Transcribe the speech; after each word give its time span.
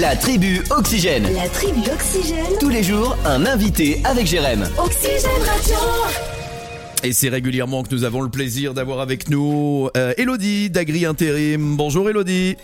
La 0.00 0.16
tribu 0.16 0.62
Oxygène. 0.70 1.24
La 1.34 1.46
tribu 1.50 1.80
Oxygène. 1.92 2.46
Tous 2.58 2.70
les 2.70 2.82
jours, 2.82 3.14
un 3.26 3.44
invité 3.44 4.00
avec 4.04 4.26
Jérém. 4.26 4.62
Oxygène 4.82 5.42
Radio. 5.44 5.76
Et 7.02 7.12
c'est 7.12 7.28
régulièrement 7.28 7.82
que 7.82 7.94
nous 7.94 8.04
avons 8.04 8.22
le 8.22 8.30
plaisir 8.30 8.72
d'avoir 8.72 9.00
avec 9.00 9.28
nous 9.28 9.90
euh, 9.98 10.14
Elodie 10.16 10.70
d'Agri 10.70 11.04
Intérim. 11.04 11.76
Bonjour 11.76 12.08
Elodie. 12.08 12.56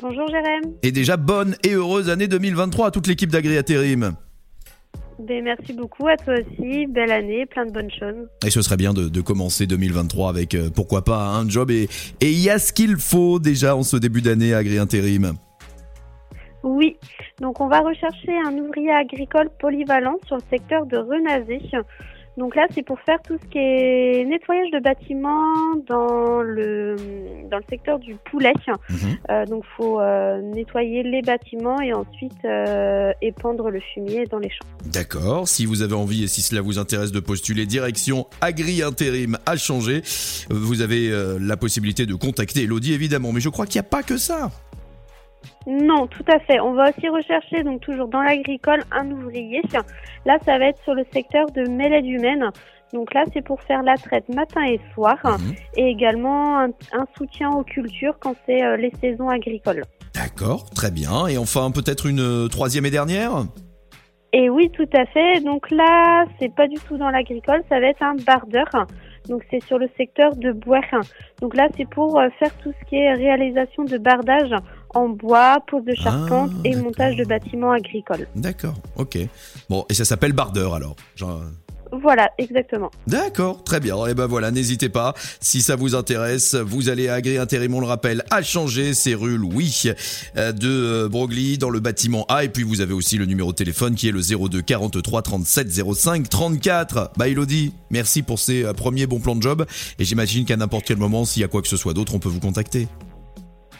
Bonjour 0.00 0.26
Jérém. 0.28 0.72
Et 0.82 0.92
déjà 0.92 1.18
bonne 1.18 1.56
et 1.62 1.72
heureuse 1.72 2.08
année 2.08 2.26
2023 2.26 2.86
à 2.86 2.90
toute 2.90 3.06
l'équipe 3.06 3.30
d'Agri 3.30 3.58
Intérim. 3.58 4.14
Ben, 5.18 5.44
merci 5.44 5.74
beaucoup 5.74 6.06
à 6.08 6.16
toi 6.16 6.32
aussi. 6.34 6.86
Belle 6.86 7.12
année, 7.12 7.44
plein 7.44 7.66
de 7.66 7.72
bonnes 7.72 7.90
choses. 7.90 8.28
Et 8.46 8.50
ce 8.50 8.62
serait 8.62 8.78
bien 8.78 8.94
de, 8.94 9.10
de 9.10 9.20
commencer 9.20 9.66
2023 9.66 10.30
avec 10.30 10.54
euh, 10.54 10.70
pourquoi 10.74 11.04
pas 11.04 11.18
un 11.18 11.46
job 11.50 11.70
et 11.70 11.86
et 12.22 12.30
il 12.30 12.40
y 12.40 12.48
a 12.48 12.58
ce 12.58 12.72
qu'il 12.72 12.96
faut 12.96 13.38
déjà 13.38 13.76
en 13.76 13.82
ce 13.82 13.98
début 13.98 14.22
d'année 14.22 14.54
à 14.54 14.58
Agri 14.58 14.78
Intérim. 14.78 15.34
Oui, 16.62 16.96
donc 17.40 17.60
on 17.60 17.68
va 17.68 17.80
rechercher 17.80 18.36
un 18.46 18.56
ouvrier 18.58 18.90
agricole 18.90 19.50
polyvalent 19.58 20.16
sur 20.26 20.36
le 20.36 20.42
secteur 20.50 20.86
de 20.86 20.98
Renazé. 20.98 21.60
Donc 22.38 22.54
là, 22.54 22.68
c'est 22.72 22.84
pour 22.84 23.00
faire 23.00 23.18
tout 23.26 23.36
ce 23.42 23.48
qui 23.48 23.58
est 23.58 24.24
nettoyage 24.24 24.70
de 24.70 24.78
bâtiments 24.78 25.74
dans 25.88 26.40
le 26.40 26.94
dans 27.50 27.56
le 27.56 27.64
secteur 27.68 27.98
du 27.98 28.14
poulet. 28.30 28.52
Mhm. 28.88 28.96
Euh, 29.30 29.44
donc 29.46 29.64
faut 29.76 30.00
euh, 30.00 30.40
nettoyer 30.40 31.02
les 31.02 31.20
bâtiments 31.20 31.80
et 31.80 31.92
ensuite 31.92 32.44
euh, 32.44 33.12
épandre 33.22 33.70
le 33.70 33.80
fumier 33.92 34.26
dans 34.26 34.38
les 34.38 34.50
champs. 34.50 34.68
D'accord, 34.86 35.48
si 35.48 35.66
vous 35.66 35.82
avez 35.82 35.94
envie 35.94 36.22
et 36.22 36.28
si 36.28 36.42
cela 36.42 36.60
vous 36.60 36.78
intéresse 36.78 37.10
de 37.10 37.20
postuler 37.20 37.66
direction 37.66 38.28
Agri 38.40 38.84
Intérim 38.84 39.36
à 39.44 39.56
changer, 39.56 40.02
vous 40.48 40.80
avez 40.80 41.10
la 41.40 41.56
possibilité 41.56 42.06
de 42.06 42.14
contacter 42.14 42.62
Elodie 42.62 42.92
évidemment, 42.92 43.32
mais 43.32 43.40
je 43.40 43.48
crois 43.48 43.66
qu'il 43.66 43.80
n'y 43.80 43.86
a 43.86 43.90
pas 43.90 44.04
que 44.04 44.16
ça. 44.16 44.50
Non, 45.66 46.06
tout 46.06 46.24
à 46.32 46.38
fait. 46.40 46.60
On 46.60 46.72
va 46.72 46.90
aussi 46.90 47.08
rechercher, 47.08 47.62
donc 47.62 47.80
toujours 47.80 48.08
dans 48.08 48.22
l'agricole, 48.22 48.80
un 48.90 49.10
ouvrier. 49.10 49.62
Là, 50.24 50.38
ça 50.44 50.58
va 50.58 50.66
être 50.66 50.82
sur 50.82 50.94
le 50.94 51.04
secteur 51.12 51.46
de 51.50 51.68
mêlée 51.68 52.06
humaine. 52.06 52.50
Donc 52.94 53.12
là, 53.12 53.24
c'est 53.34 53.42
pour 53.42 53.60
faire 53.62 53.82
la 53.82 53.96
traite 53.96 54.28
matin 54.30 54.62
et 54.64 54.80
soir 54.94 55.18
Mhm. 55.24 55.54
et 55.76 55.90
également 55.90 56.58
un, 56.58 56.68
un 56.92 57.06
soutien 57.16 57.50
aux 57.50 57.64
cultures 57.64 58.16
quand 58.18 58.34
c'est 58.46 58.62
euh, 58.64 58.76
les 58.78 58.90
saisons 59.00 59.28
agricoles. 59.28 59.82
D'accord, 60.14 60.70
très 60.70 60.90
bien. 60.90 61.26
Et 61.26 61.36
enfin 61.36 61.70
peut-être 61.70 62.06
une 62.06 62.20
euh, 62.20 62.48
troisième 62.48 62.86
et 62.86 62.90
dernière? 62.90 63.32
Et 64.32 64.48
oui, 64.50 64.70
tout 64.70 64.88
à 64.94 65.04
fait. 65.06 65.40
Donc 65.40 65.70
là, 65.70 66.24
c'est 66.38 66.54
pas 66.54 66.66
du 66.66 66.76
tout 66.86 66.96
dans 66.96 67.10
l'agricole, 67.10 67.62
ça 67.68 67.78
va 67.78 67.88
être 67.88 68.02
un 68.02 68.16
bardeur. 68.26 68.68
Donc 69.28 69.42
c'est 69.50 69.62
sur 69.64 69.78
le 69.78 69.88
secteur 69.98 70.34
de 70.36 70.52
bois. 70.52 70.80
Donc 71.42 71.54
là, 71.56 71.68
c'est 71.76 71.88
pour 71.88 72.18
euh, 72.18 72.28
faire 72.38 72.54
tout 72.62 72.72
ce 72.78 72.88
qui 72.88 72.96
est 72.96 73.12
réalisation 73.12 73.84
de 73.84 73.98
bardage 73.98 74.54
en 74.94 75.08
bois, 75.08 75.58
pose 75.70 75.84
de 75.84 75.94
charpente 75.94 76.50
Ah, 76.54 76.60
et 76.64 76.76
montage 76.76 77.16
de 77.16 77.24
bâtiments 77.24 77.72
agricoles. 77.72 78.26
D'accord, 78.34 78.74
ok. 78.96 79.18
Bon, 79.68 79.84
et 79.88 79.94
ça 79.94 80.04
s'appelle 80.04 80.32
bardeur 80.32 80.74
alors 80.74 80.96
Genre, 81.16 81.42
Voilà, 81.92 82.30
exactement. 82.38 82.90
D'accord, 83.06 83.64
très 83.64 83.80
bien. 83.80 84.06
Et 84.06 84.14
ben 84.14 84.26
voilà, 84.26 84.50
n'hésitez 84.50 84.88
pas. 84.90 85.14
Si 85.40 85.62
ça 85.62 85.74
vous 85.76 85.94
intéresse, 85.94 86.54
vous 86.54 86.88
allez 86.90 87.08
à 87.08 87.14
Agri 87.14 87.38
Intérim, 87.38 87.74
on 87.74 87.80
le 87.80 87.86
rappelle, 87.86 88.24
à 88.30 88.42
changer. 88.42 88.92
C'est 88.94 89.14
rue 89.14 89.36
Louis 89.38 89.84
euh, 90.36 90.52
de 90.52 90.68
euh, 90.68 91.08
Broglie 91.08 91.56
dans 91.58 91.70
le 91.70 91.80
bâtiment 91.80 92.26
A. 92.28 92.44
Et 92.44 92.48
puis 92.50 92.62
vous 92.62 92.80
avez 92.82 92.92
aussi 92.92 93.16
le 93.16 93.24
numéro 93.24 93.52
de 93.52 93.56
téléphone 93.56 93.94
qui 93.94 94.08
est 94.08 94.12
le 94.12 94.20
02 94.20 94.60
43 94.62 95.22
37 95.22 95.68
05 95.94 96.28
34. 96.28 97.12
Bah 97.16 97.28
Elodie, 97.28 97.72
merci 97.90 98.22
pour 98.22 98.38
ces 98.38 98.64
euh, 98.64 98.72
premiers 98.74 99.06
bons 99.06 99.20
plans 99.20 99.36
de 99.36 99.42
job. 99.42 99.64
Et 99.98 100.04
j'imagine 100.04 100.44
qu'à 100.44 100.56
n'importe 100.56 100.84
quel 100.86 100.98
moment, 100.98 101.24
s'il 101.24 101.40
y 101.40 101.44
a 101.44 101.48
quoi 101.48 101.62
que 101.62 101.68
ce 101.68 101.76
soit 101.78 101.94
d'autre, 101.94 102.14
on 102.14 102.18
peut 102.18 102.28
vous 102.28 102.40
contacter. 102.40 102.86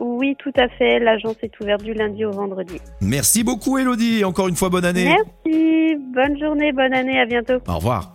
Oui, 0.00 0.34
tout 0.38 0.52
à 0.56 0.68
fait. 0.68 0.98
L'agence 0.98 1.36
est 1.42 1.60
ouverte 1.60 1.82
du 1.82 1.92
lundi 1.92 2.24
au 2.24 2.30
vendredi. 2.32 2.80
Merci 3.00 3.44
beaucoup 3.44 3.78
Elodie. 3.78 4.24
Encore 4.24 4.48
une 4.48 4.56
fois, 4.56 4.70
bonne 4.70 4.84
année. 4.86 5.04
Merci. 5.04 5.96
Bonne 6.14 6.38
journée, 6.38 6.72
bonne 6.72 6.94
année. 6.94 7.20
À 7.20 7.26
bientôt. 7.26 7.58
Au 7.68 7.76
revoir. 7.76 8.08